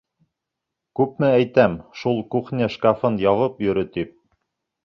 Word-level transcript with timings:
Күпме 0.99 1.29
әйтәм 1.33 1.77
шул 2.01 2.19
кухня 2.37 2.71
шкафын 2.77 3.23
ябып 3.29 3.63
йөрө 3.67 3.89
тип! 3.99 4.19